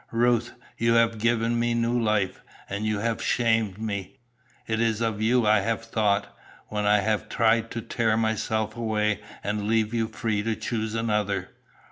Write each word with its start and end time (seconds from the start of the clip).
"Ruth! 0.09 0.55
You 0.79 0.93
have 0.95 1.19
given 1.19 1.59
me 1.59 1.75
new 1.75 1.93
life. 2.01 2.41
And 2.67 2.87
you 2.87 2.97
have 2.97 3.21
shamed 3.21 3.77
me. 3.77 4.17
It 4.65 4.79
is 4.81 4.99
of 4.99 5.21
you 5.21 5.45
I 5.45 5.59
have 5.59 5.83
thought, 5.85 6.35
when 6.69 6.87
I 6.87 7.01
have 7.01 7.29
tried 7.29 7.69
to 7.69 7.81
tear 7.81 8.17
myself 8.17 8.75
away 8.75 9.19
and 9.43 9.67
leave 9.67 9.93
you 9.93 10.07
free 10.07 10.41
to 10.41 10.55
choose 10.55 10.95
another." 10.95 11.49